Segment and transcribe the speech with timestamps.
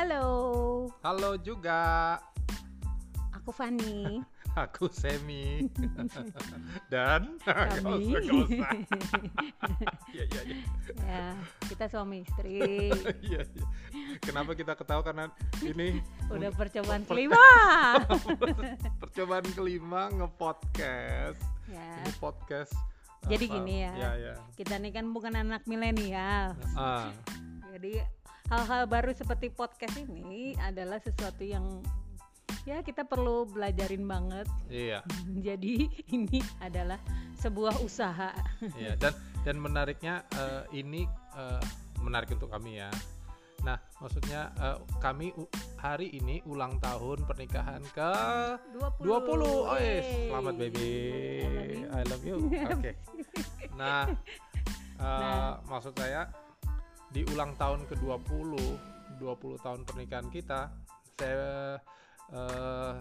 [0.00, 2.16] Halo, Halo juga,
[3.36, 4.16] aku Fani.
[4.64, 5.68] aku Semi
[6.92, 8.08] dan Kami.
[10.16, 10.56] Iya iya iya.
[11.04, 11.24] ya,
[11.68, 12.88] kita suami istri.
[13.20, 13.66] Iya, iya.
[14.24, 15.28] Kenapa kita ketawa karena
[15.60, 16.00] ini
[16.32, 17.44] Udah percobaan Per- kelima.
[19.04, 21.44] percobaan kelima nge-podcast.
[21.68, 22.72] ya, Ini podcast.
[23.28, 23.54] Jadi apa?
[23.60, 23.92] gini ya.
[23.92, 24.34] Ya ya.
[24.56, 26.56] kita nih kan bukan anak milenial.
[26.72, 27.12] Ah,
[27.76, 28.00] Jadi
[28.50, 31.78] hal-hal baru seperti podcast ini adalah sesuatu yang
[32.66, 34.46] ya kita perlu belajarin banget.
[34.68, 35.00] iya
[35.46, 36.98] Jadi ini adalah
[37.38, 38.34] sebuah usaha.
[38.76, 39.14] iya dan
[39.46, 41.06] dan menariknya eh, ini
[41.38, 41.62] eh,
[42.02, 42.90] menarik untuk kami ya.
[43.60, 45.30] Nah, maksudnya eh, kami
[45.78, 48.10] hari ini ulang tahun pernikahan ke
[48.76, 48.98] 20.
[48.98, 49.46] 20.
[49.46, 50.04] Oh, yes.
[50.04, 50.28] Yeay.
[50.28, 50.90] Selamat baby.
[51.86, 52.36] I love you.
[52.74, 52.92] Oke.
[53.78, 55.64] Nah, eh, Nah.
[55.64, 56.28] maksud saya
[57.10, 58.50] di ulang tahun ke-20,
[59.18, 60.70] 20 tahun pernikahan kita,
[61.18, 61.76] saya
[62.30, 62.92] eh,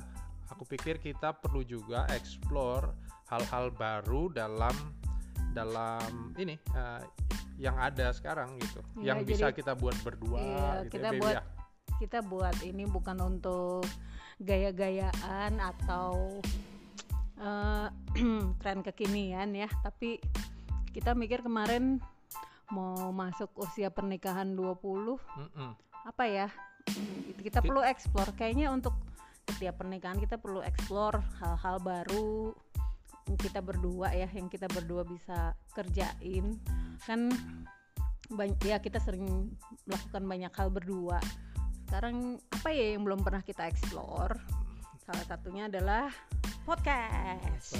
[0.49, 2.89] aku pikir kita perlu juga explore
[3.29, 4.73] hal-hal baru dalam
[5.53, 7.01] dalam ini eh,
[7.61, 8.81] yang ada sekarang gitu.
[8.97, 11.43] Iya, yang bisa jadi- kita buat berdua Iya, gitu kita ya, buat ya.
[12.01, 13.85] kita buat ini bukan untuk
[14.41, 16.41] gaya-gayaan atau
[17.37, 17.87] eh,
[18.63, 20.17] tren kekinian ya, tapi
[20.89, 22.01] kita mikir kemarin
[22.69, 25.71] mau masuk usia pernikahan 20 Mm-mm.
[26.05, 26.47] apa ya?
[26.85, 28.31] mm, Kita Ki- perlu explore.
[28.37, 28.93] Kayaknya untuk
[29.49, 32.53] setiap pernikahan kita perlu explore hal-hal baru
[33.29, 36.57] kita berdua ya yang kita berdua bisa kerjain.
[37.05, 37.29] Kan
[38.29, 39.53] banyak ya kita sering
[39.85, 41.21] melakukan banyak hal berdua.
[41.85, 44.37] Sekarang apa ya yang belum pernah kita explore?
[45.05, 46.09] Salah satunya adalah
[46.65, 47.77] podcast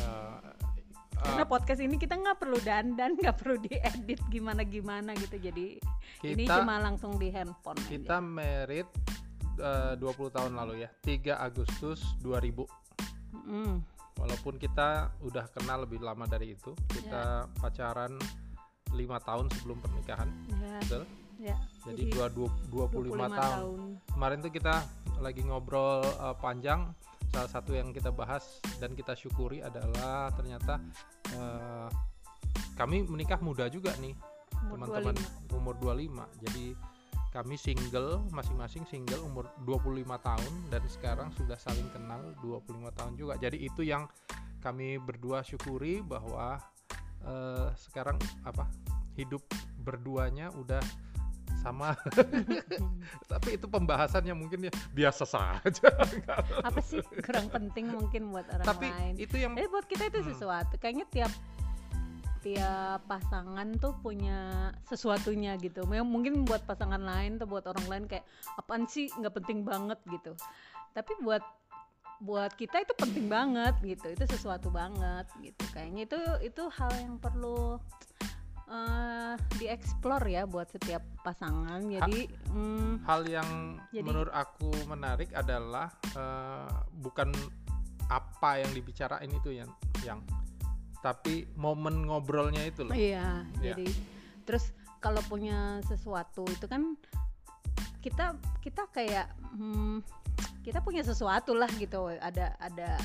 [1.20, 5.76] Karena eh, podcast ini kita nggak perlu dandan nggak perlu diedit gimana gimana gitu jadi
[6.24, 7.92] ini kita cuma langsung di handphone aja.
[7.92, 8.88] Kita merit
[9.60, 12.64] eh, 20 tahun lalu ya, 3 Agustus 2000.
[13.46, 13.76] Mm,
[14.20, 18.20] Walaupun kita udah kenal lebih lama dari itu, kita pacaran
[18.92, 20.28] 5 tahun sebelum pernikahan,
[20.60, 21.04] ya, betul?
[21.40, 21.58] ya.
[21.88, 22.52] Jadi, dua, dua,
[22.92, 23.80] 25, tahun.
[24.12, 24.76] Kemarin tuh kita
[25.24, 26.92] lagi ngobrol eh, panjang,
[27.30, 30.82] salah satu yang kita bahas dan kita syukuri adalah ternyata
[31.34, 31.90] eh,
[32.74, 34.16] kami menikah muda juga nih,
[34.72, 35.16] teman-teman.
[35.48, 35.58] 25.
[35.60, 36.66] umur 25 jadi
[37.30, 43.38] kami single masing-masing single umur 25 tahun dan sekarang sudah saling kenal 25 tahun juga.
[43.38, 44.10] Jadi itu yang
[44.66, 46.58] kami berdua syukuri bahwa
[47.22, 48.66] eh, sekarang apa
[49.14, 49.46] hidup
[49.78, 50.82] berduanya udah
[51.60, 51.94] sama.
[53.32, 55.90] Tapi itu pembahasannya mungkin ya biasa saja
[56.64, 59.14] apa sih kurang penting mungkin buat orang tapi lain?
[59.20, 60.30] itu yang tapi buat kita itu Hmm.
[60.32, 60.74] sesuatu.
[60.80, 61.32] Kayaknya tiap
[62.40, 65.84] tiap pasangan tuh punya sesuatunya gitu.
[65.84, 68.24] Mem- mungkin buat pasangan lain atau buat orang lain kayak
[68.56, 69.12] apaan sih?
[69.12, 70.32] Nggak penting banget gitu.
[70.96, 71.44] Tapi buat
[72.20, 74.08] buat kita itu penting banget gitu.
[74.12, 75.64] Itu sesuatu banget gitu.
[75.76, 77.80] Kayaknya itu itu hal yang perlu
[78.70, 85.90] eh dieksplor ya buat setiap pasangan jadi hmm, hal yang Jadi- menurut aku menarik adalah
[86.14, 87.34] eh, bukan
[88.10, 89.70] apa yang dibicarain itu yang
[90.02, 90.22] yang
[91.00, 93.74] tapi momen ngobrolnya itu loh Iya, Iya.
[93.74, 93.88] jadi
[94.46, 94.70] terus
[95.00, 96.94] kalau punya sesuatu itu kan
[98.00, 100.04] kita kita kayak hmm,
[100.62, 102.12] kita punya sesuatu lah gitu.
[102.12, 103.00] Ada ada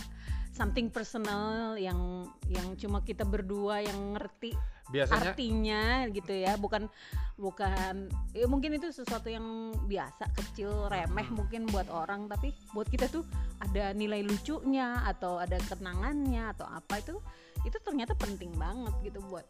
[0.54, 4.54] something personal yang yang cuma kita berdua yang ngerti
[4.84, 5.82] biasanya artinya
[6.12, 6.86] gitu ya, bukan
[7.34, 11.36] bukan ya mungkin itu sesuatu yang biasa kecil remeh Hmm.
[11.42, 12.30] mungkin buat orang.
[12.30, 13.26] Tapi buat kita tuh
[13.58, 17.18] ada nilai lucunya atau ada kenangannya atau apa itu
[17.64, 19.48] itu ternyata penting banget gitu buat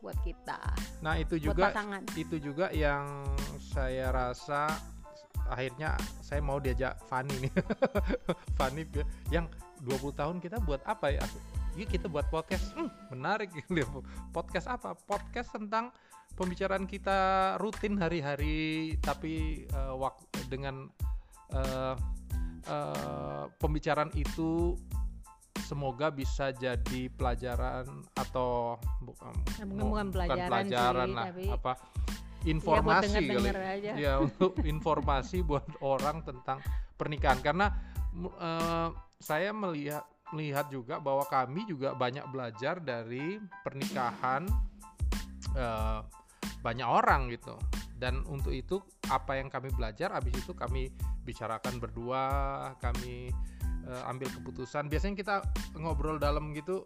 [0.00, 0.58] buat kita.
[1.04, 1.70] Nah itu juga
[2.16, 3.06] itu juga yang
[3.60, 4.66] saya rasa
[5.46, 5.94] akhirnya
[6.24, 7.52] saya mau diajak Fanny nih.
[8.58, 8.88] Fanny
[9.28, 9.44] yang
[9.82, 11.24] 20 tahun kita buat apa ya?
[11.74, 12.74] Yuk kita buat podcast.
[12.74, 13.54] Hmm, menarik.
[14.36, 14.92] Podcast apa?
[14.98, 15.94] Podcast tentang
[16.34, 17.18] pembicaraan kita
[17.56, 20.88] rutin hari-hari tapi eh, wak- dengan
[21.50, 21.94] eh,
[22.66, 24.74] eh, pembicaraan itu
[25.60, 27.86] semoga bisa jadi pelajaran
[28.16, 33.28] atau bukan Ya, mungkin bukan pelajaran sih, lah tapi apa ya informasi kali.
[33.28, 33.90] denger-denger aja.
[33.94, 36.58] Ya untuk informasi buat orang tentang
[36.96, 37.38] pernikahan.
[37.38, 37.66] Karena
[38.16, 38.88] eh,
[39.20, 40.02] saya melihat
[40.32, 44.48] melihat juga bahwa kami juga banyak belajar dari pernikahan
[45.54, 46.00] eh,
[46.64, 47.54] banyak orang gitu.
[48.00, 48.80] Dan untuk itu
[49.12, 50.88] apa yang kami belajar habis itu kami
[51.26, 52.22] bicarakan berdua
[52.80, 53.28] kami
[53.84, 54.88] eh, ambil keputusan.
[54.88, 55.36] Biasanya kita
[55.76, 56.80] ngobrol dalam gitu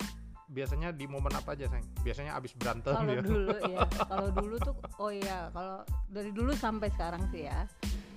[0.44, 3.22] biasanya di momen apa aja sayang biasanya abis berantem kalau ya.
[3.24, 3.80] dulu ya
[4.12, 5.80] kalau dulu tuh oh iya kalau
[6.12, 7.64] dari dulu sampai sekarang sih ya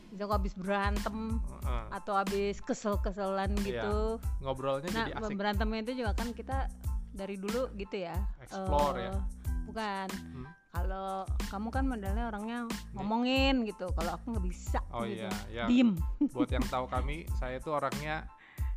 [0.09, 1.85] Misalnya habis berantem Heeh.
[1.93, 3.65] atau habis kesel-keselan Iya.
[3.83, 3.97] gitu.
[4.41, 6.67] ngobrolnya Nah, jadi asik berantemnya itu juga kan kita
[7.11, 8.15] dari dulu gitu ya.
[8.41, 9.11] Explore ya.
[9.11, 9.19] Eh,
[9.67, 10.07] Bukan.
[10.11, 10.45] Hmm.
[10.71, 12.59] Kalau kamu kan modelnya orangnya
[12.93, 13.89] ngomongin gitu.
[13.91, 15.25] Kalau aku nggak bisa oh gitu.
[15.25, 15.97] iya ya Diem.
[16.31, 18.29] buat yang tahu kami saya tuh orangnya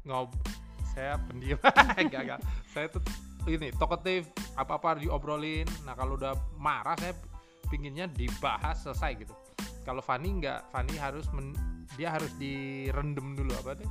[0.03, 0.32] ngob
[0.91, 1.61] saya pendiam
[2.00, 2.41] enggak enggak
[2.73, 3.03] saya tuh
[3.47, 7.12] ini talkative apa apa diobrolin nah kalau udah marah saya
[7.69, 9.35] pinginnya dibahas selesai gitu
[9.82, 11.56] kalau Fanny enggak Fanny harus men-
[11.94, 13.91] dia harus direndam dulu apa deh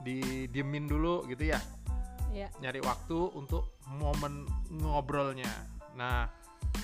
[0.00, 1.60] didiemin dulu gitu ya
[2.32, 2.48] Ya.
[2.58, 5.52] nyari waktu untuk momen ngobrolnya
[5.92, 6.24] nah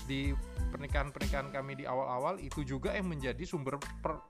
[0.04, 0.28] di
[0.68, 4.20] pernikahan-pernikahan kami di awal-awal itu juga yang menjadi sumber per-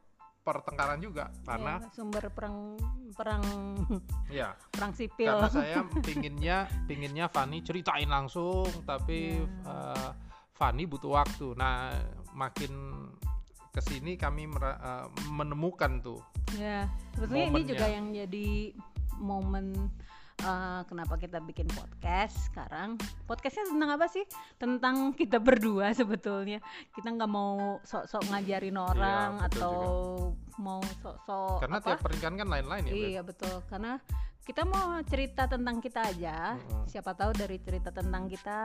[0.46, 2.78] pertengkaran juga karena Ya, sumber perang
[3.18, 3.42] perang
[4.30, 5.26] ya perang sipil.
[5.26, 6.56] karena saya pinginnya
[6.86, 9.66] pinginnya Fanny ceritain langsung tapi Ya.
[9.66, 10.10] eh,
[10.54, 11.90] Fanny butuh waktu nah
[12.30, 12.70] makin
[13.78, 16.18] ke sini kami eh, menemukan tuh
[16.56, 18.72] Ya, sebetulnya ini juga yang jadi
[19.20, 19.92] momen
[20.40, 22.96] uh, kenapa kita bikin podcast sekarang.
[23.28, 24.24] Podcastnya tentang apa sih?
[24.56, 26.62] Tentang kita berdua sebetulnya.
[26.96, 29.76] Kita nggak mau sok-sok ngajarin orang betul atau
[30.56, 31.86] mau sok-sok karena apa?
[31.92, 32.92] tiap pernikahan kan lain-lain ya?
[32.96, 34.00] Iya betul, karena
[34.48, 36.56] kita mau cerita tentang kita aja.
[36.56, 36.88] Mm-mm.
[36.88, 38.64] Siapa tahu dari cerita tentang kita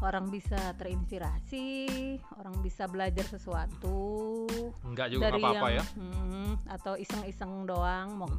[0.00, 1.66] orang bisa terinspirasi,
[2.38, 4.46] orang bisa belajar sesuatu.
[4.86, 5.84] Enggak juga dari apa-apa ya.
[5.98, 8.38] Hmm, atau iseng-iseng doang mau Hmm.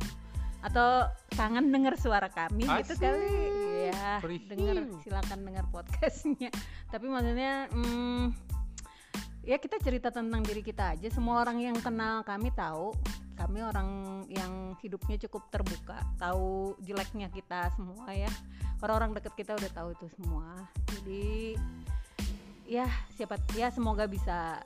[0.61, 3.01] atau kangen dengar suara kami gitu Asik.
[3.01, 3.89] kali.
[3.89, 6.49] Ya dengar silakan dengar podcastnya.
[6.93, 8.29] Tapi maksudnya hmm,
[9.41, 11.09] ya kita cerita tentang diri kita aja.
[11.09, 12.93] Semua orang yang kenal kami tahu
[13.33, 18.29] kami orang yang hidupnya cukup terbuka tahu jeleknya kita semua ya.
[18.85, 20.45] Orang-orang deket kita udah tahu itu semua
[21.01, 21.57] jadi
[22.69, 22.85] ya
[23.17, 24.61] siapa ya semoga bisa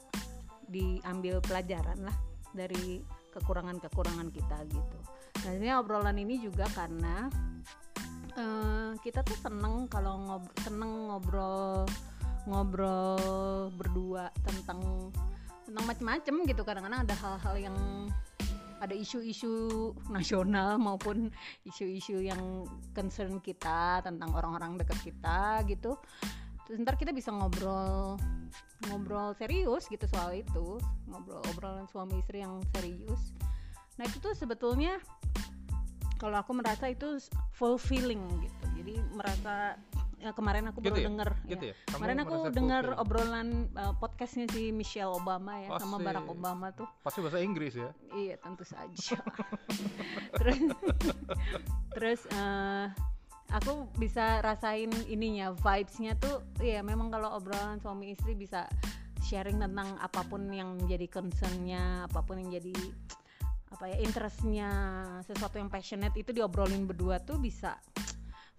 [0.68, 2.18] diambil pelajaran lah
[2.52, 3.00] dari
[3.32, 4.98] kekurangan-kekurangan kita gitu.
[5.48, 7.32] Nah ini obrolan ini juga karena
[8.36, 11.88] eh, kita tuh seneng kalau ngob seneng ngobrol
[12.46, 15.12] ngobrol berdua tentang
[15.66, 17.78] tentang macam-macam gitu kadang-kadang ada hal-hal yang
[18.86, 21.34] ada isu-isu nasional maupun
[21.66, 25.98] isu-isu yang concern kita tentang orang-orang dekat kita gitu.
[26.66, 28.18] Terus ntar kita bisa ngobrol
[28.90, 30.78] ngobrol serius gitu soal itu.
[31.10, 33.34] Ngobrol obrolan suami istri yang serius.
[33.98, 35.02] Nah itu tuh sebetulnya
[36.22, 37.20] kalau aku merasa itu
[37.58, 38.66] fulfilling gitu.
[38.82, 39.76] Jadi merasa
[40.26, 41.06] ya kemarin aku Gitu baru ya?
[41.06, 41.76] denger gitu ya.
[41.78, 42.98] ya kemarin aku fulfilled?
[42.98, 46.06] obrolan uh, podcastnya si Michelle Obama ya sama Asik.
[46.10, 49.18] Barack Obama tuh pasti bahasa Inggris ya Iya tentu saja.
[50.42, 50.58] terus
[51.94, 52.86] terus eh,
[53.52, 58.66] aku bisa rasain ininya vibesnya tuh ya memang kalau obrolan suami istri bisa
[59.22, 62.74] sharing tentang apa pun yang jadi concernnya apa pun yang jadi
[63.70, 64.70] apa ya interestnya
[65.26, 67.76] sesuatu yang passionate itu diobrolin berdua tuh bisa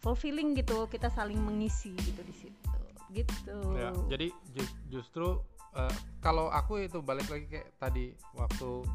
[0.06, 2.70] fulfilling gitu kita saling mengisi gitu di situ.
[3.10, 3.58] Gitu.
[3.74, 5.42] Ya, jadi ju- justru
[5.74, 8.86] eh, kalau aku itu balik lagi kayak tadi waktu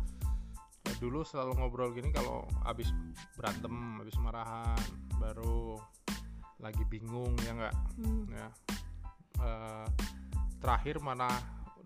[0.88, 2.88] eh, dulu selalu ngobrol gini kalau abis
[3.36, 4.80] berantem, abis marahan,
[5.19, 5.75] baru
[6.63, 8.48] lagi bingung ya enggak Hmm, ya.
[9.42, 9.88] Eh,
[10.63, 11.27] terakhir mana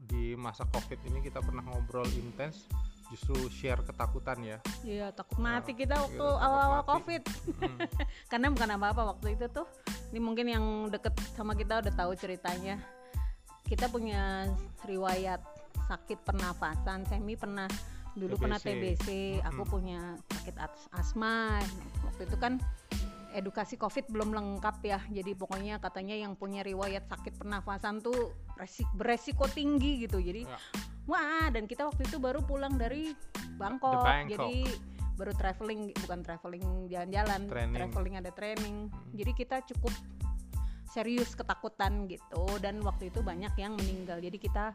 [0.05, 2.69] di masa covid ini kita pernah ngobrol intens
[3.13, 4.57] justru share ketakutan ya.
[4.81, 7.21] Iya takut mati Nah, kita waktu iya, takut awal-awal covid.
[7.61, 7.77] Mm,
[8.31, 9.67] karena bukan apa-apa waktu itu tuh.
[10.09, 12.81] Ini mungkin yang deket sama kita udah tahu ceritanya.
[13.65, 14.49] Kita punya
[14.85, 15.41] riwayat
[15.85, 17.05] sakit pernafasan.
[17.05, 17.69] Semi pernah
[18.15, 19.03] dulu pernah TBC.
[19.03, 19.07] TBC
[19.43, 21.59] aku punya sakit as- asma.
[22.09, 22.57] Waktu itu kan
[23.35, 24.99] edukasi covid belum lengkap ya.
[25.11, 30.23] Jadi pokoknya katanya yang punya riwayat sakit pernafasan tuh resik beresiko tinggi gitu.
[30.23, 30.57] Jadi Ya.
[31.05, 33.11] wah dan kita waktu itu baru pulang dari
[33.59, 34.31] Bangkok, Bangkok.
[34.31, 34.55] jadi
[35.15, 37.41] baru traveling bukan traveling jalan-jalan.
[37.47, 38.89] Traveling ada training.
[38.91, 39.11] Hmm.
[39.15, 39.93] jadi kita cukup
[40.91, 42.43] serius ketakutan gitu.
[42.63, 44.23] Dan waktu itu banyak yang meninggal.
[44.23, 44.71] Jadi kita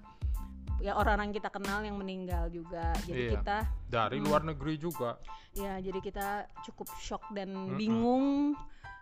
[0.81, 3.33] ya orang-orang kita kenal yang meninggal juga jadi Iya.
[3.37, 3.57] kita
[3.87, 4.27] dari Hmm.
[4.27, 5.21] luar negeri juga
[5.53, 6.27] ya jadi kita
[6.65, 7.77] cukup shock dan Mm-mm.
[7.77, 8.27] bingung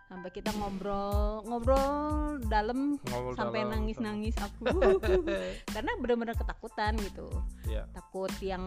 [0.05, 1.95] sampai kita ngobrol ngobrol
[2.43, 4.65] dalam ngobrol sampai dalam- nangis-nangis aku
[5.73, 7.29] karena benar-benar ketakutan gitu
[7.65, 8.63] ya takut yang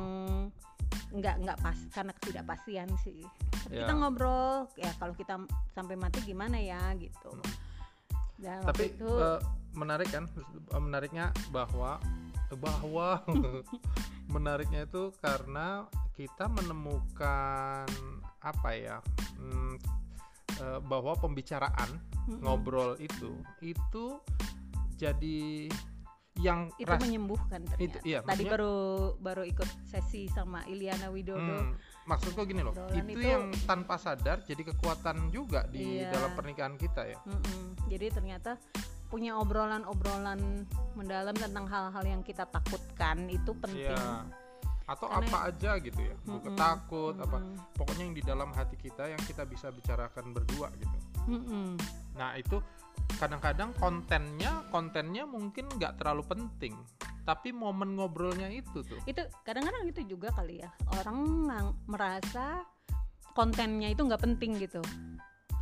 [1.10, 3.20] nggak nggak pas karena ketidakpastian sih
[3.62, 3.84] Tapi Ya.
[3.84, 5.34] kita ngobrol ya kalau kita
[5.70, 7.52] sampai mati gimana ya gitu Hmm.
[8.38, 9.40] dan tapi waktu itu eh,
[9.72, 10.24] menarik kan
[10.72, 11.98] menariknya bahwa
[12.54, 13.20] bahwa
[14.32, 17.88] menariknya itu karena kita menemukan
[18.38, 18.98] apa ya
[19.38, 19.74] hmm,
[20.58, 21.90] eh, bahwa pembicaraan
[22.28, 22.40] mm-mm.
[22.40, 24.18] ngobrol itu itu
[24.96, 25.68] jadi
[26.40, 28.00] yang itu ras- menyembuhkan itu ternyata.
[28.08, 28.76] iya Tadi baru
[29.20, 31.36] baru ikut sesi sama Iliana Widodo.
[31.36, 31.76] Hmm,
[32.08, 36.08] maksudku gini loh, itu, itu- yang tanpa sadar jadi kekuatan juga di Iya.
[36.08, 37.20] dalam pernikahan kita ya.
[37.28, 37.76] Mm-mm.
[37.84, 38.56] Jadi ternyata
[39.12, 40.64] punya obrolan-obrolan
[40.96, 43.92] mendalam tentang hal-hal yang kita takutkan itu penting.
[43.92, 44.24] Iya.
[44.88, 46.58] Atau Karena- apa aja gitu ya, bukan Mm-mm.
[46.58, 47.76] takut apa, Mm-mm.
[47.76, 50.96] pokoknya yang di dalam hati kita yang kita bisa bicarakan berdua gitu.
[51.28, 51.76] Mm-mm.
[52.16, 52.58] Nah itu
[53.20, 56.74] kadang-kadang kontennya kontennya mungkin nggak terlalu penting,
[57.22, 58.98] tapi momen ngobrolnya itu tuh.
[59.06, 61.20] Itu kadang-kadang itu juga kali ya orang
[61.86, 62.66] merasa
[63.38, 64.82] kontennya itu nggak penting gitu.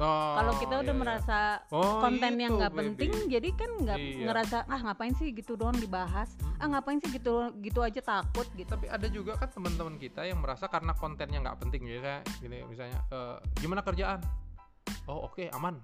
[0.00, 0.96] Oh, Kalau kita udah iya, iya.
[0.96, 1.38] merasa
[1.68, 4.24] Oh, konten yang itu, nggak penting, jadi kan nggak Iya.
[4.24, 6.72] ngerasa ah ngapain sih gitu doang dibahas, ah Mm-mm.
[6.72, 8.64] ngapain sih gitu gitu aja takut gitu.
[8.66, 12.64] Tapi ada juga kan teman-teman kita yang merasa karena kontennya nggak penting ya kayak gini
[12.64, 14.24] misalnya eh, gimana kerjaan?
[15.04, 15.76] Oh oke aman,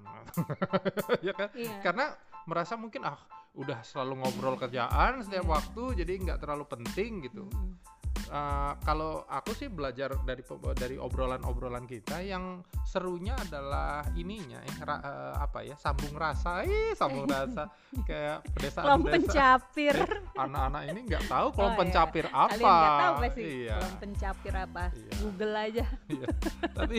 [1.27, 1.53] ya kan?
[1.53, 1.77] Iya.
[1.83, 3.21] Karena merasa mungkin ah
[3.53, 5.53] udah selalu ngobrol kerjaan setiap Iya.
[5.53, 7.45] waktu jadi nggak terlalu penting gitu.
[7.47, 7.96] Mm-mm.
[8.27, 10.43] Eh, kalau aku sih belajar dari
[10.75, 16.91] dari obrolan-obrolan kita yang serunya adalah ininya ya ra- eh, apa ya sambung rasa, ih
[16.93, 17.71] sambung rasa
[18.03, 19.15] kayak pedesaan Kolom desa.
[19.15, 19.95] pencapir.
[19.97, 21.79] Eh, anak-anak ini nggak tahu kolom Oh, iya.
[21.79, 22.51] pencapir apa.
[22.51, 23.75] Kalian nggak tahu pasti Iya.
[23.75, 24.83] kolom pencapir apa?
[24.91, 25.13] Iya.
[25.17, 25.85] Google aja.
[26.09, 26.27] Iya.
[26.75, 26.97] tapi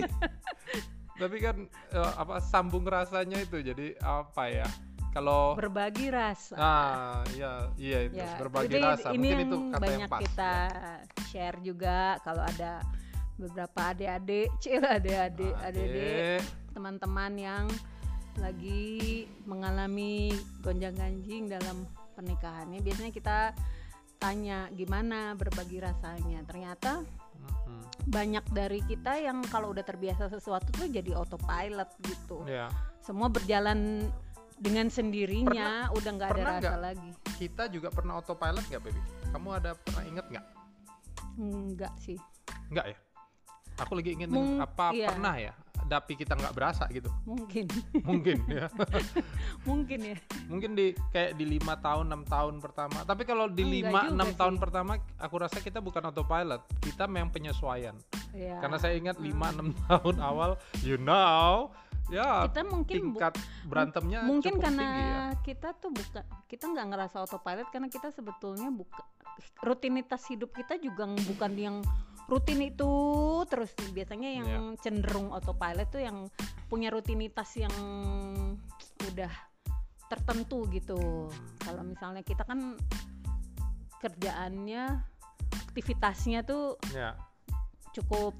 [1.17, 1.57] tapi kan
[1.91, 4.67] eh, apa sambung rasanya itu jadi apa ya?
[5.17, 6.53] Kalau Berbagi rasa.
[6.61, 10.11] ah iya iya itu ya, berbagi jadi rasa ini mungkin yang itu kata banyak yang
[10.13, 10.21] pas.
[10.21, 10.93] kita ya.
[11.33, 12.71] share juga kalau ada
[13.41, 16.41] beberapa adik-adik, cil adik-adik, adik-adik,
[16.77, 17.65] teman-teman yang
[18.37, 20.29] lagi mengalami
[20.61, 22.77] gonjang-ganjing dalam pernikahannya.
[22.85, 23.37] Biasanya kita
[24.21, 26.45] tanya gimana berbagi rasanya.
[26.45, 27.01] Ternyata
[28.07, 32.45] banyak dari kita yang kalau udah terbiasa sesuatu tuh jadi autopilot gitu.
[32.45, 32.69] ya
[33.01, 34.05] Semua berjalan
[34.57, 36.79] dengan sendirinya, udah nggak ada pernah rasa nggak?
[36.81, 37.09] lagi.
[37.37, 39.01] kita juga pernah autopilot nggak baby?
[39.29, 40.45] Kamu ada pernah inget nggak?
[41.37, 42.17] Enggak sih.
[42.67, 42.97] Nggak ya?
[43.77, 45.07] Aku lagi ingin Mung- apa iya.
[45.07, 45.53] pernah ya?
[45.87, 47.07] Tapi kita nggak berasa gitu.
[47.23, 47.69] Mungkin.
[48.09, 48.65] Mungkin ya.
[49.69, 50.17] Mungkin ya.
[50.49, 53.05] Mungkin di kayak di lima tahun enam tahun pertama.
[53.05, 56.65] Tapi kalau di lima enam tahun pertama, aku rasa kita bukan autopilot.
[56.81, 57.93] Kita memang penyesuaian.
[58.33, 58.57] Ya.
[58.59, 59.25] Karena saya ingat Hmm.
[59.29, 61.69] lima enam tahun awal, you know,
[62.07, 63.33] ya kita mungkin tingkat
[63.67, 65.23] berantemnya mungkin cukup karena tinggi ya.
[65.43, 69.03] kita tuh bukan kita nggak ngerasa autopilot karena kita sebetulnya buka
[69.61, 71.77] rutinitas hidup kita juga bukan yang
[72.27, 72.91] rutin itu
[73.47, 74.79] terus biasanya yang Iya.
[74.83, 76.27] cenderung autopilot tuh yang
[76.67, 77.71] punya rutinitas yang
[79.07, 79.31] udah
[80.07, 81.59] tertentu gitu Hmm.
[81.59, 82.75] kalau misalnya kita kan
[83.99, 85.03] kerjaannya
[85.67, 87.15] aktivitasnya tuh Ya.
[87.91, 88.35] cukup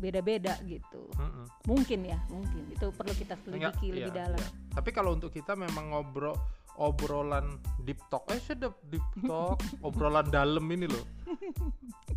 [0.00, 1.46] beda-beda gitu mm-mm.
[1.68, 4.60] mungkin ya mungkin itu perlu kita selidiki lebih iya, dalam iya.
[4.70, 6.38] Tapi kalau untuk kita memang ngobrol
[6.80, 11.04] obrolan deep talk, eh sedap deep talk, obrolan dalam ini loh.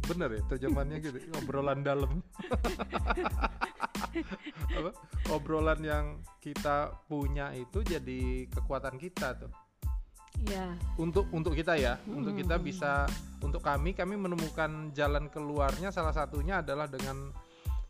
[0.08, 2.12] Bener ya terjemahannya gitu, obrolan dalam.
[4.78, 4.92] Apa?
[5.34, 6.06] Obrolan yang
[6.40, 9.52] kita punya itu jadi kekuatan kita tuh.
[10.48, 13.10] ya Untuk untuk kita ya, untuk kita bisa
[13.42, 17.34] untuk kami kami menemukan jalan keluarnya salah satunya adalah dengan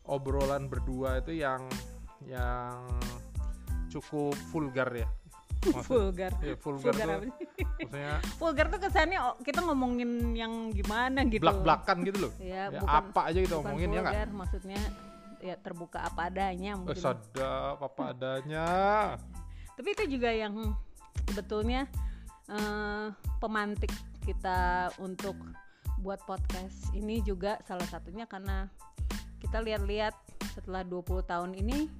[0.04, 1.64] obrolan berdua itu yang
[2.22, 2.76] yang
[3.88, 5.08] cukup vulgar ya.
[5.64, 7.32] Maksud- vulgar ya, vulgar, vulgar tuh
[7.80, 12.32] maksudnya vulgar tuh kesannya kita ngomongin yang gimana gitu blak-blakan gitu loh.
[12.36, 14.80] ya, Ya, bukan apa aja kita bukan ngomongin ya vulgar maksudnya
[15.40, 18.66] ya terbuka apa adanya Eh, mungkin sadap apa adanya.
[19.72, 20.76] tapi itu juga yang
[21.24, 21.88] sebetulnya
[22.46, 23.06] eh,
[23.38, 24.58] pemantik kita
[24.98, 25.36] untuk
[25.96, 28.68] buat podcast ini juga salah satunya karena
[29.44, 30.16] kita lihat-lihat
[30.56, 31.92] setelah 20 tahun ini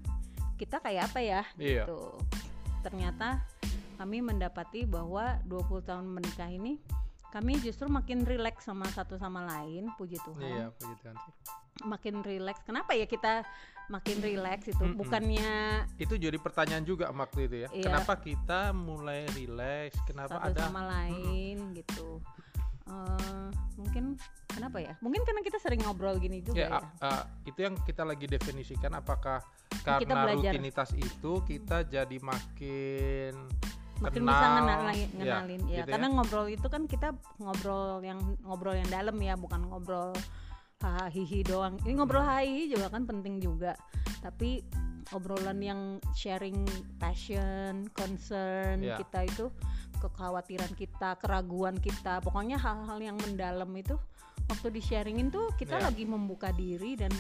[0.57, 1.85] kita kayak apa ya Iya.
[1.85, 2.17] gitu.
[2.81, 3.45] Ternyata
[4.01, 6.81] kami mendapati bahwa 20 tahun menikah ini
[7.29, 10.41] kami justru makin rileks sama satu sama lain, puji Tuhan.
[10.41, 11.33] Iya, puji Tuhan sih.
[11.83, 12.63] Makin rileks.
[12.63, 13.43] Kenapa ya kita
[13.91, 14.79] makin rileks itu?
[14.87, 15.03] Mm-mm.
[15.03, 17.69] Bukannya Itu jadi pertanyaan juga waktu itu ya.
[17.75, 17.85] Iya.
[17.91, 19.99] Kenapa kita mulai relax?
[20.07, 22.23] Kenapa satu ada sama lain gitu.
[22.85, 24.05] Eh, mungkin
[24.45, 24.93] kenapa ya?
[25.01, 26.81] Mungkin karena kita sering ngobrol gini juga ya, ya.
[27.01, 29.41] a- itu yang kita lagi definisikan apakah
[29.73, 30.53] Kita karena belajar.
[30.53, 33.33] rutinitas itu kita jadi makin
[33.97, 38.19] makin kenal, bisa ngenalin, ya, ngenalin ya, gitu karena ngobrol itu kan kita ngobrol yang
[38.43, 40.11] ngobrol yang dalam ya bukan ngobrol
[40.79, 42.35] hahaha hihi doang ini ngobrol Hmm.
[42.37, 43.79] hahihi juga kan penting juga
[44.19, 44.67] tapi
[45.11, 45.81] obrolan yang
[46.13, 46.67] sharing
[46.99, 48.99] passion concern Ya.
[48.99, 49.47] kita itu
[50.05, 53.97] kekhawatiran kita keraguan kita pokoknya hal-hal yang mendalam itu
[54.53, 55.89] waktu di sharingin tuh kita Ya.
[55.89, 57.11] lagi membuka diri dan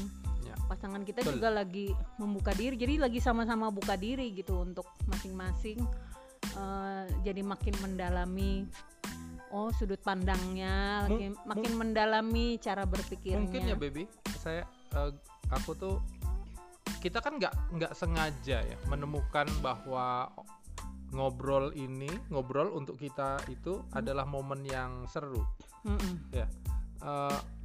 [0.44, 0.52] Ya.
[0.68, 1.40] pasangan kita Betul.
[1.40, 1.88] juga lagi
[2.20, 5.80] membuka diri jadi lagi sama-sama buka diri gitu untuk masing-masing
[6.54, 8.68] eh, jadi makin mendalami
[9.48, 14.04] oh sudut pandangnya lagi makin mendalami cara berpikirnya mungkin ya baby
[14.36, 15.10] saya eh,
[15.48, 15.96] aku tuh
[17.00, 20.28] kita kan nggak nggak sengaja ya menemukan bahwa
[21.10, 23.90] ngobrol ini ngobrol untuk kita itu Hmm.
[23.94, 25.44] adalah momen yang seru
[25.82, 26.32] Mm-mm.
[26.32, 26.48] Eh,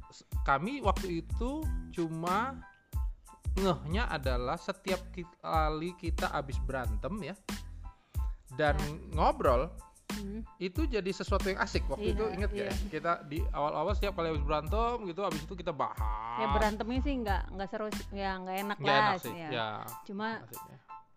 [0.06, 2.60] s- kami waktu itu cuma
[3.52, 5.00] ngehnya adalah setiap
[5.36, 7.34] kali kita habis berantem ya
[8.52, 8.76] dan
[9.10, 9.70] ngobrol
[10.10, 10.42] Hmm.
[10.58, 12.74] itu jadi sesuatu yang asik waktu Iya, itu inget ya iya.
[12.90, 17.14] kita di awal-awal setiap kali habis berantem gitu habis itu kita bahas ya berantemnya sih
[17.16, 19.48] nggak nggak seru ya nggak enak nggak enak sih ya.
[19.48, 19.68] ya
[20.02, 20.42] cuma.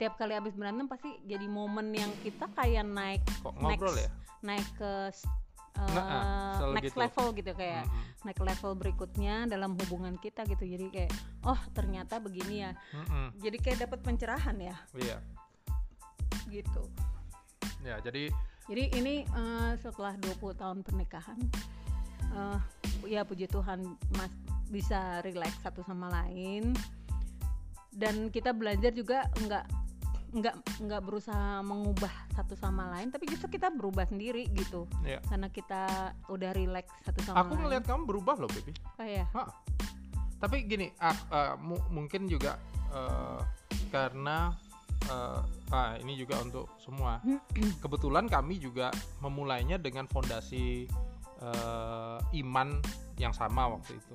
[0.03, 4.09] Tiap kali habis berantem pasti jadi momen yang kita kayak naik kok ngobrol next, ya?
[4.43, 4.91] naik ke
[5.79, 6.99] uh, Nggak, ah, next gitu.
[6.99, 10.67] level gitu kayak Mm-mm, naik level berikutnya dalam hubungan kita gitu.
[10.67, 11.11] Jadi kayak
[11.47, 12.75] oh ternyata begini ya.
[12.91, 14.75] Mm-mm, jadi kayak dapat pencerahan ya?
[14.91, 15.17] Iya.
[16.51, 16.83] Gitu.
[17.87, 18.27] Ya jadi
[18.67, 21.39] jadi ini eh, setelah 20 tahun pernikahan
[22.33, 22.59] eh
[23.07, 23.87] ya puji Tuhan
[24.19, 24.35] mas
[24.67, 26.75] bisa relax satu sama lain.
[27.95, 29.82] Dan kita belajar juga nggak
[30.33, 35.47] nggak nggak berusaha mengubah satu sama lain tapi justru kita berubah sendiri gitu ya karena
[35.53, 39.45] kita udah relax satu sama aku lain ngelihat kamu berubah loh baby kayak Ha.
[40.43, 42.59] Tapi gini, ah, mu- mungkin juga
[42.91, 43.39] eh,
[43.87, 44.51] karena
[45.07, 45.39] eh,
[45.71, 47.23] ah, ini juga untuk semua.
[47.79, 48.91] Kebetulan kami juga
[49.23, 50.83] memulainya dengan fondasi
[51.39, 52.75] eh, iman
[53.15, 54.13] yang sama waktu itu.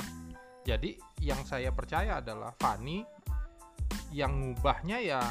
[0.69, 3.01] Jadi yang saya percaya adalah Fani
[4.13, 5.23] yang ngubahnya ya.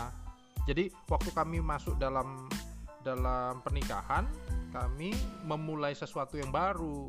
[0.68, 2.52] Jadi waktu kami masuk dalam
[3.00, 4.28] dalam pernikahan,
[4.76, 5.16] kami
[5.48, 7.08] memulai sesuatu yang baru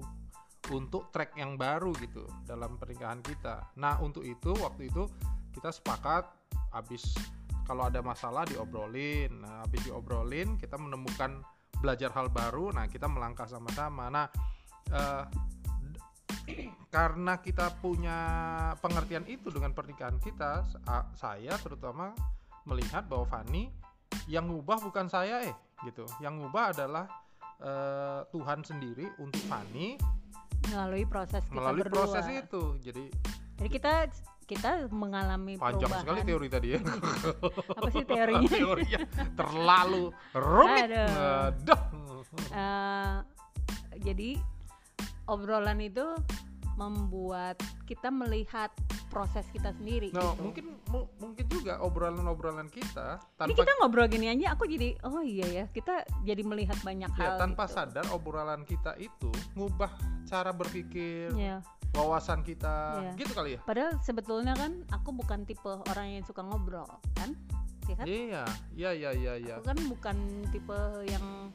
[0.70, 3.74] untuk track yang baru gitu dalam pernikahan kita.
[3.82, 5.10] Nah, untuk itu waktu itu
[5.50, 6.28] kita sepakat
[6.70, 7.02] habis
[7.66, 9.42] kalau ada masalah diobrolin.
[9.42, 11.42] Nah, habis diobrolin kita menemukan
[11.82, 12.70] belajar hal baru.
[12.70, 14.06] Nah, kita melangkah sama-sama.
[14.06, 14.30] Nah,
[14.92, 15.24] eh,
[16.94, 18.18] karena kita punya
[18.80, 22.16] pengertian itu dengan pernikahan kita, sa- saya terutama
[22.68, 23.72] melihat bahwa Fani
[24.28, 25.56] yang ngubah bukan saya eh
[25.88, 26.04] gitu.
[26.20, 27.04] Yang ngubah adalah
[27.64, 29.96] eh, Tuhan sendiri untuk Fani
[30.68, 33.04] melalui proses kita melalui berdua proses itu jadi
[33.58, 33.92] jadi kita
[34.48, 36.80] kita mengalami panjang perubahan sekali teori tadi ya
[37.78, 38.98] apa sih teorinya teorinya
[39.36, 41.08] terlalu rumit Aduh.
[41.52, 41.80] Aduh.
[42.52, 43.16] Eh,
[44.04, 44.30] jadi
[45.28, 46.04] obrolan itu
[46.78, 48.70] membuat kita melihat
[49.08, 50.40] proses kita sendiri Nah, gitu.
[50.40, 55.18] mungkin mu- mungkin juga obrolan-obrolan kita Ini tanpa kita ngobrol gini aja, aku jadi oh
[55.20, 57.36] iya ya, kita jadi melihat banyak ya, hal.
[57.36, 57.74] tanpa gitu.
[57.74, 59.90] sadar obrolan kita itu ngubah
[60.24, 61.58] cara berpikir Ya,
[61.92, 63.12] wawasan kita Iya.
[63.18, 67.34] gitu kali ya padahal sebetulnya kan aku bukan tipe orang yang suka ngobrol, kan?
[67.88, 68.04] Ya kan?
[68.06, 70.16] iya iya iya iya iya Aku kan bukan
[70.48, 71.48] tipe yang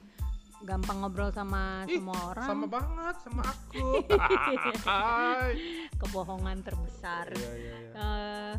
[0.63, 2.47] gampang ngobrol sama Ih, semua orang.
[2.47, 3.87] sama banget sama aku
[4.87, 5.53] Hai.
[5.95, 7.27] Kebohongan terbesar.
[7.29, 8.53] iya iya iya Eh,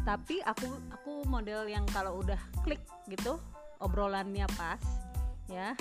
[0.00, 3.40] tapi aku aku model yang kalau udah klik gitu
[3.78, 4.80] obrolannya pas
[5.46, 5.72] ya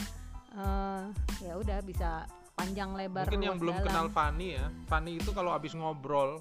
[0.49, 1.01] eh,
[1.39, 3.86] ya udah bisa panjang lebar mungkin yang belum dalam.
[3.86, 6.39] kenal Fani ya Fani itu kalau habis ngobrol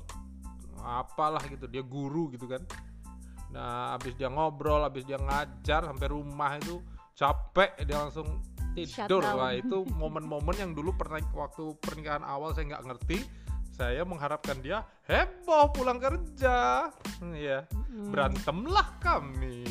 [0.78, 2.62] apalah gitu dia guru gitu kan
[3.48, 6.78] nah habis dia ngobrol habis dia ngajar sampai rumah itu
[7.12, 8.26] capek dia langsung
[8.74, 9.20] tidur.
[9.20, 9.36] Shutdown.
[9.36, 13.18] lah itu momen-momen yang dulu pernah waktu pernikahan awal saya nggak ngerti
[13.72, 16.88] saya mengharapkan dia heboh pulang kerja.
[17.32, 18.08] Ya Mm.
[18.08, 19.64] berantemlah kami.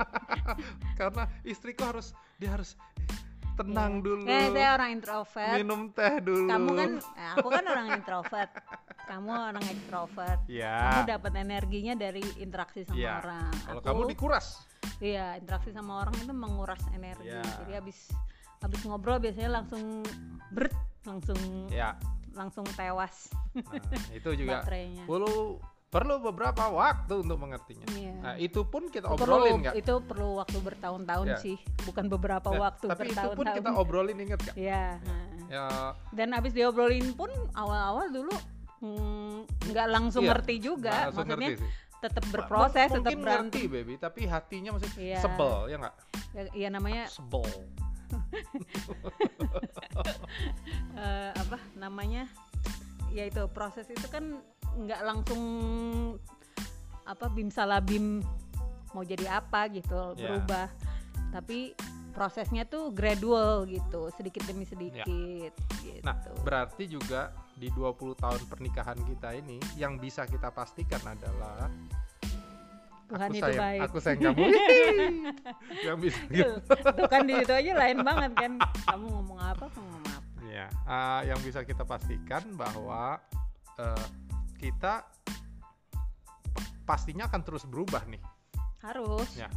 [0.98, 2.76] Karena istriku harus dia harus
[3.54, 4.04] tenang Iya.
[4.04, 4.22] dulu.
[4.26, 5.54] Eh, saya orang introvert.
[5.54, 6.48] Minum teh dulu.
[6.50, 8.50] Kamu kan eh, aku kan orang introvert.
[9.04, 13.12] Kamu orang ekstrovert kamu ya dapat energinya dari interaksi sama Iya.
[13.20, 13.52] orang.
[13.52, 14.64] Kalau aku kamu dikuras
[14.98, 17.30] iya interaksi sama orang itu menguras energi.
[17.30, 17.42] Iya.
[17.64, 17.98] jadi habis
[18.60, 20.02] habis ngobrol biasanya langsung
[20.50, 20.72] bert
[21.04, 21.98] langsung ya
[22.34, 23.30] langsung tewas.
[23.54, 23.78] Nah,
[24.10, 24.66] itu juga
[25.06, 27.86] perlu perlu beberapa waktu untuk mengertinya.
[27.94, 28.14] Iya.
[28.18, 29.74] nah itu pun kita Itu obrolin perlu, nggak?
[29.78, 31.38] itu perlu waktu bertahun-tahun Ya.
[31.38, 34.56] sih bukan beberapa Nah, waktu tapi itu pun kita obrolin inget nggak?
[34.58, 34.98] Ya
[35.46, 35.94] ya.
[36.10, 38.34] Dan habis diobrolin pun awal-awal dulu
[38.82, 41.70] mm, nggak langsung Iya, ngerti juga langsung maksudnya ngerti sih.
[42.04, 43.72] Tetap M- berproses tetap mungkin ngerti berantem.
[43.72, 45.18] baby tapi hatinya masih Iya.
[45.18, 45.94] sebel ya nggak?
[46.30, 47.44] Ya, ya namanya sebel.
[50.94, 52.30] Eh, apa namanya?
[53.10, 54.38] Ya itu proses itu kan
[54.76, 55.42] nggak langsung
[57.04, 58.22] apa bim salah bim
[58.90, 60.30] mau jadi apa gitu Ya.
[60.30, 60.66] berubah.
[61.30, 61.74] Tapi
[62.14, 65.50] prosesnya tuh gradual gitu sedikit demi sedikit
[65.82, 66.00] gitu.
[66.06, 66.14] Nah,
[66.46, 71.66] berarti juga di 20 tahun pernikahan kita ini yang bisa kita pastikan adalah
[73.04, 74.46] Tuhan aku itu sayang, baik aku sayang kamu.
[75.86, 78.52] yang bisa Tuh, tuh kan di situ aja lain banget kan
[78.88, 83.18] kamu ngomong apa aku ngomong apa ya Ya, eh, yang bisa kita pastikan bahwa
[83.74, 84.06] eh,
[84.56, 85.02] kita
[86.86, 88.22] pastinya akan terus berubah nih.
[88.80, 89.28] Harus.
[89.34, 89.50] Ya.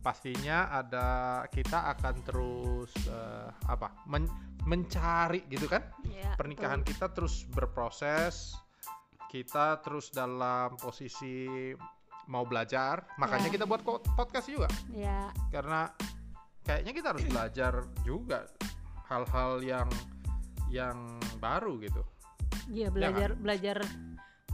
[0.00, 1.08] Pastinya ada
[1.52, 3.92] kita akan terus eh, apa?
[4.08, 5.84] men- mencari gitu kan?
[6.08, 6.90] Ya, Pernikahan betul.
[6.96, 8.56] kita terus berproses.
[9.30, 11.70] Kita terus dalam posisi
[12.26, 13.06] mau belajar.
[13.20, 13.54] Makanya Ya.
[13.54, 14.68] kita buat podcast juga.
[14.90, 15.92] Ya, karena
[16.64, 17.72] kayaknya kita harus belajar
[18.04, 18.46] juga
[19.10, 19.88] hal-hal yang
[20.70, 22.02] yang baru gitu
[22.70, 23.82] iya belajar belajar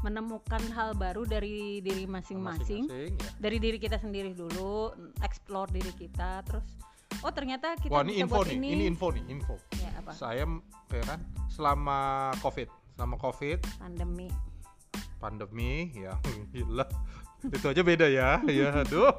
[0.04, 2.88] menemukan hal baru dari diri masing-masing.
[2.88, 3.30] masing-masing ya.
[3.40, 4.92] Dari diri kita sendiri dulu,
[5.24, 6.64] explore diri kita, terus
[7.22, 8.68] oh ternyata kita Wah ini bisa info buat nih, ini.
[8.72, 9.54] ini info nih, info.
[9.80, 10.10] Ya apa?
[10.12, 10.44] Saya
[10.92, 14.28] ya kan selama covid, selama covid, Pandemi.
[15.16, 16.12] pandemi ya
[16.52, 16.86] gila.
[17.46, 19.14] Itu aja beda ya, ya aduh.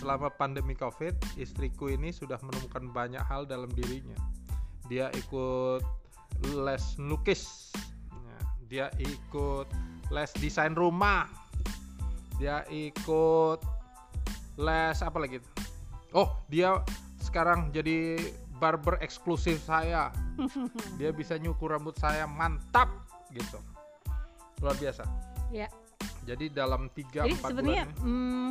[0.00, 4.16] Selama pandemi covid, istriku ini sudah menemukan banyak hal dalam dirinya.
[4.90, 5.84] Dia ikut
[6.58, 7.70] les lukis,
[8.72, 9.68] dia ikut
[10.08, 11.28] les desain rumah,
[12.40, 13.60] dia ikut
[14.56, 15.44] les apa lagi?
[16.16, 16.80] Oh, dia
[17.20, 18.16] sekarang jadi
[18.56, 20.08] barber eksklusif saya.
[21.00, 22.88] Dia bisa nyukur rambut saya mantap
[23.34, 23.60] gitu.
[24.64, 25.04] Luar biasa.
[25.52, 25.68] Ya.
[26.24, 28.48] Jadi dalam 3 Jadi 4 sebenarnya bulan hmm,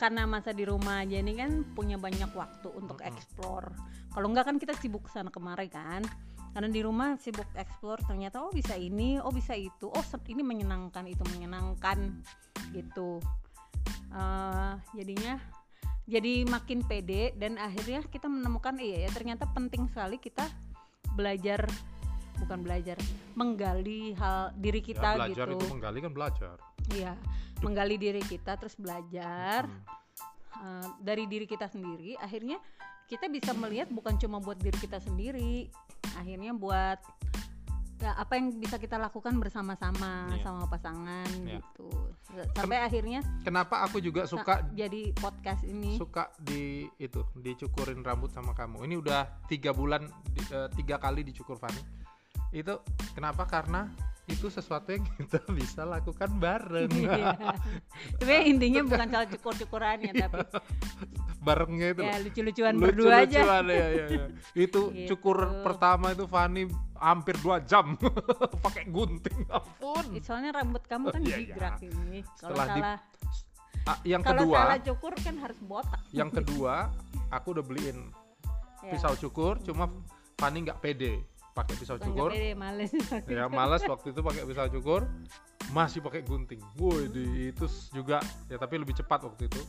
[0.00, 3.12] karena masa di rumah aja ini kan punya banyak waktu untuk Mm-mm.
[3.12, 3.68] explore.
[4.10, 6.02] Kalau enggak kan kita sibuk sana kemari kan.
[6.52, 11.08] Karena di rumah sibuk explore ternyata oh bisa ini, oh bisa itu, oh ini menyenangkan,
[11.08, 12.22] itu menyenangkan
[12.76, 13.20] gitu.
[14.12, 15.40] Eh, jadinya
[16.04, 20.44] jadi makin pede dan akhirnya kita menemukan iya ya ternyata penting sekali kita
[21.14, 21.64] belajar
[22.42, 22.98] bukan belajar
[23.38, 26.56] menggali hal diri ya, kita belajar gitu itu menggali kan belajar.
[26.90, 27.12] Iya,
[27.62, 29.80] menggali diri kita terus belajar Hmm.
[30.60, 32.18] uh, dari diri kita sendiri.
[32.20, 32.58] Akhirnya
[33.08, 35.70] kita bisa melihat bukan cuma buat diri kita sendiri,
[36.14, 36.98] akhirnya buat
[37.98, 40.42] ya, apa yang bisa kita lakukan bersama-sama Iya.
[40.42, 41.62] sama pasangan Iya.
[41.62, 41.88] gitu.
[42.50, 45.94] Sampai akhirnya Kenapa aku juga suka jadi podcast ini.
[46.00, 48.82] suka di itu dicukurin rambut sama kamu.
[48.90, 50.02] Ini udah tiga bulan
[50.34, 51.78] di- eh, tiga kali dicukur Fani.
[52.50, 52.82] Itu
[53.14, 53.46] kenapa?
[53.46, 53.86] Karena
[54.32, 56.88] itu sesuatu yang kita bisa lakukan bareng.
[56.90, 57.36] Iya.
[58.18, 60.38] Sebenarnya intinya bukan soal cukur-cukurannya tapi
[61.38, 62.00] Barengnya itu.
[62.00, 63.40] ya lucu-lucuan Lucu-lucuan, berdua aja.
[63.42, 64.24] ya, ya, ya.
[64.54, 65.12] Itu Gitu.
[65.12, 67.98] cukur pertama itu Fani hampir dua jam
[68.64, 70.04] pakai gunting ampun.
[70.20, 71.38] Soalnya rambut kamu kan Iya, iya.
[71.44, 72.22] jigrak ini.
[72.38, 72.98] Kalau Setelah di- salah
[73.82, 75.98] Ah, yang kalau kedua, salah cukur kan harus botak.
[76.12, 76.94] yang kedua
[77.28, 77.98] aku udah beliin
[78.78, 78.94] Ya.
[78.94, 79.90] pisau cukur, cuma
[80.34, 82.30] Fani nggak pede pakai pisau Bukan cukur.
[82.56, 82.92] males.
[83.28, 85.02] ya malas waktu itu pakai pisau cukur.
[85.72, 86.60] Masih pakai gunting.
[86.80, 87.08] Woi
[87.52, 89.60] itu juga ya tapi lebih cepat waktu itu.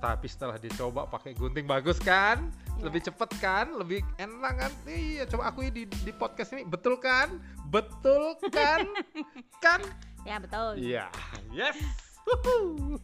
[0.00, 2.48] Tapi setelah dicoba pakai gunting bagus kan?
[2.80, 2.88] Iya.
[2.88, 3.66] lebih cepet kan?
[3.76, 4.72] Lebih enak kan?
[4.88, 6.64] Iya coba aku di di podcast ini.
[6.64, 7.36] Betul kan?
[7.68, 8.88] Betul kan?
[9.64, 9.84] Kan?
[10.24, 10.76] Ya betul.
[10.80, 11.08] iya
[11.52, 11.76] yes.
[12.24, 12.96] Wuhu.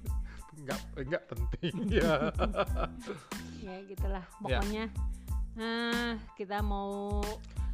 [0.64, 2.32] nggak nggak penting ya.
[3.66, 4.24] Ya gitulah.
[4.40, 4.88] Pokoknya
[5.60, 7.20] eh kita mau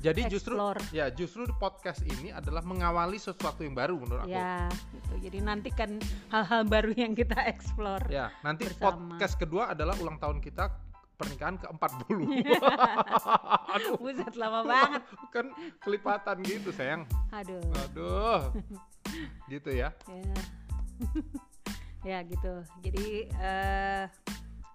[0.03, 0.81] jadi justru explore.
[0.91, 5.15] ya justru podcast ini adalah mengawali sesuatu yang baru menurut aku Ya, gitu.
[5.31, 6.03] Jadi nantikan
[6.35, 8.03] hal-hal baru yang kita explore.
[8.11, 9.15] Ya, nanti bersama.
[9.15, 10.75] podcast kedua adalah ulang tahun kita
[11.15, 12.19] pernikahan ke-40.
[13.79, 15.03] Aduh, Buset lama banget.
[15.35, 15.47] kan
[15.79, 17.07] kelipatan gitu, sayang.
[17.31, 17.63] Aduh.
[17.87, 18.51] Aduh.
[19.47, 19.95] gitu ya.
[20.11, 20.35] Ya.
[22.03, 22.67] ya gitu.
[22.83, 24.11] Jadi eh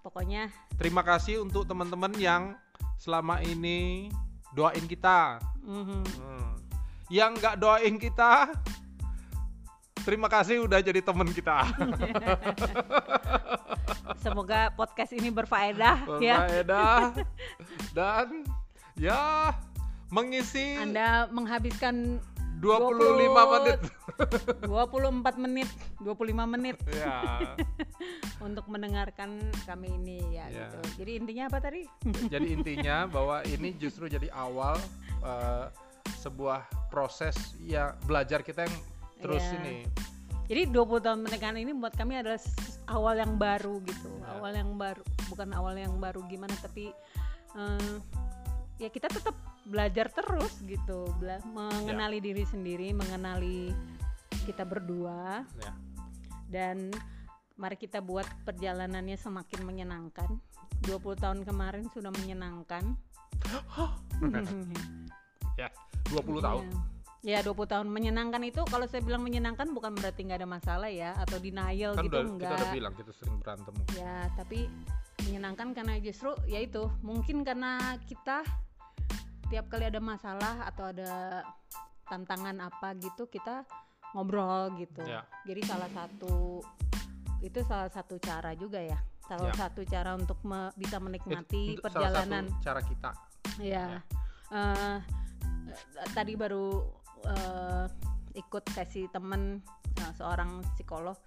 [0.00, 0.48] pokoknya
[0.80, 2.56] Terima kasih untuk teman-teman yang
[2.96, 4.08] selama ini
[4.54, 5.38] doain kita.
[5.64, 6.04] mhm.
[6.04, 6.48] Hmm.
[7.08, 8.52] Yang nggak doain kita,
[10.04, 11.64] terima kasih udah jadi teman kita.
[14.24, 16.44] semoga podcast ini berfaedah ya.
[16.44, 17.00] Berfaedah.
[17.96, 18.44] Dan
[18.98, 19.54] ya
[20.12, 22.20] mengisi Anda menghabiskan
[22.60, 23.80] 25 menit.
[24.18, 24.66] 24
[25.38, 25.68] menit,
[26.02, 26.10] 25
[26.48, 27.54] menit ya.
[28.46, 30.66] untuk mendengarkan kami ini ya Ya.
[30.66, 30.78] gitu.
[30.98, 31.82] Jadi intinya apa tadi?
[32.26, 34.78] Jadi intinya bahwa ini justru jadi awal
[35.22, 35.66] eh,
[36.18, 38.76] sebuah proses ya belajar kita yang
[39.18, 39.56] terus Iya.
[39.60, 39.76] ini.
[40.48, 42.40] Jadi 20 tahun pernikahan ini buat kami adalah
[42.88, 44.08] awal yang baru gitu.
[44.18, 44.40] Ya.
[44.40, 46.88] Awal yang baru, bukan awal yang baru gimana tapi
[47.54, 47.94] eh,
[48.78, 49.36] ya kita tetap
[49.68, 53.68] belajar terus gitu, Bela- mengenali diri sendiri, mengenali
[54.48, 55.72] kita berdua Ya.
[56.48, 56.88] dan
[57.60, 60.40] mari kita buat perjalanannya semakin menyenangkan.
[60.88, 62.96] 20 tahun kemarin sudah menyenangkan.
[65.58, 65.68] Ya,
[66.08, 66.64] 20 tahun.
[67.26, 71.18] Ya 20 tahun menyenangkan itu kalau saya bilang menyenangkan bukan berarti nggak ada masalah ya
[71.18, 72.46] atau denial Kan gitu udah, enggak.
[72.46, 73.74] kita udah bilang kita sering berantem.
[73.98, 74.70] Ya, tapi
[75.26, 78.46] menyenangkan karena justru ya itu mungkin karena kita
[79.50, 81.42] tiap kali ada masalah atau ada
[82.06, 83.66] tantangan apa gitu kita
[84.12, 85.04] ngobrol gitu.
[85.04, 85.22] Ya.
[85.44, 86.64] jadi salah satu
[87.38, 88.98] itu salah satu cara juga ya.
[89.22, 89.68] Salah Ya.
[89.68, 92.44] satu cara untuk me- bisa menikmati Itu salah satu perjalanan.
[92.64, 93.10] cara kita.
[93.60, 94.00] Ya.
[94.48, 94.96] Eh,
[96.12, 96.82] tadi baru
[97.20, 97.84] eh,
[98.34, 99.60] ikut sesi temen
[99.98, 101.18] eh, seorang psikolog.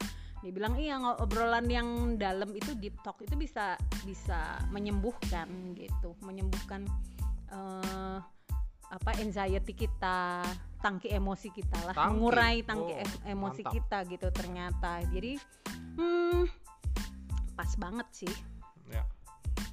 [0.42, 6.18] Dia bilang iya obrolan yang dalam itu deep talk itu bisa bisa menyembuhkan gitu.
[6.26, 6.90] Menyembuhkan
[7.54, 8.18] eh,
[8.92, 10.44] apa anxiety kita
[10.78, 12.12] tangki emosi kita lah Tangki?
[12.12, 13.74] mengurai tangki Oh, em- emosi mantap.
[13.74, 15.32] kita gitu ternyata jadi
[15.96, 16.42] hmm,
[17.54, 18.34] pas banget sih
[18.88, 19.04] ya.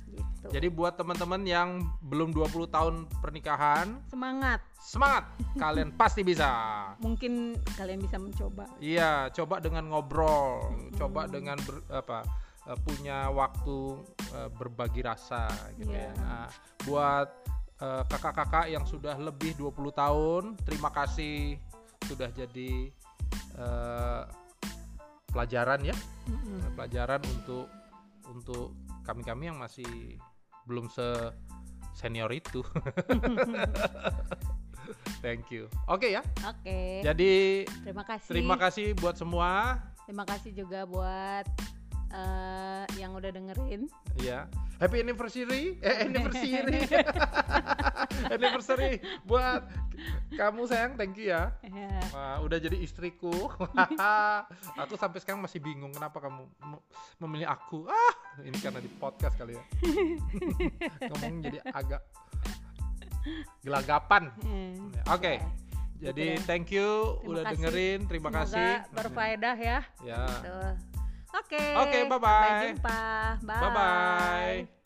[0.07, 1.68] gitu jadi buat teman-teman yang
[2.00, 5.24] belum 20 tahun pernikahan semangat semangat
[5.57, 6.48] kalian pasti bisa
[6.96, 10.62] mungkin kalian bisa mencoba Iya, coba dengan ngobrol,
[10.94, 11.31] coba Mm.
[11.33, 12.22] dengan ber- apa
[12.64, 13.78] eh, punya waktu
[14.31, 16.07] eh, berbagi rasa gitu Iya.
[16.07, 16.12] ya.
[16.16, 16.46] Nah,
[16.85, 17.28] buat
[17.79, 21.59] eh, kakak-kakak yang sudah lebih 20 tahun, terima kasih
[22.07, 22.91] sudah jadi
[23.59, 24.23] eh,
[25.29, 26.75] pelajaran ya, Mm-mm.
[26.75, 27.67] pelajaran untuk
[28.29, 28.73] untuk
[29.05, 30.19] kami-kami yang masih
[30.69, 31.33] belum se
[31.97, 32.61] senior itu.
[35.21, 35.67] Thank you.
[35.91, 36.23] Oke ya.
[36.47, 37.03] Oke.
[37.03, 38.31] Jadi Terima kasih.
[38.31, 39.83] terima kasih buat semua.
[40.07, 41.45] Terima kasih juga buat
[42.14, 43.91] eh, yang udah dengerin.
[44.23, 44.47] Iya.
[44.79, 45.75] Happy anniversary.
[45.79, 46.79] Eh anniversary.
[48.35, 49.67] anniversary buat
[50.31, 51.51] kamu sayang, thank you ya.
[51.67, 51.99] Ya.
[52.11, 53.35] Wah, udah jadi istriku.
[54.83, 56.85] aku sampai sekarang masih bingung kenapa kamu mu-
[57.19, 57.91] memilih aku.
[57.91, 59.64] Ah, ini karena di podcast kali ya.
[61.05, 62.03] Ngomong jadi agak
[63.61, 64.31] gelagapan.
[64.41, 64.95] Hmm.
[65.11, 65.43] Oke.
[65.43, 65.67] Oke.
[65.99, 66.47] Jadi Gitu deh.
[66.47, 67.53] thank you Terima udah kasih.
[67.59, 67.99] dengerin.
[68.07, 68.71] Terima Semoga kasih.
[68.95, 69.79] berfaedah ya.
[70.07, 70.23] Ya.
[70.47, 70.73] Tuh.
[71.38, 71.62] Oke.
[71.79, 72.61] Oke, Sampai bye-bye.
[72.74, 72.98] jumpa.
[73.42, 73.61] Bye.
[73.62, 74.78] Bye bye.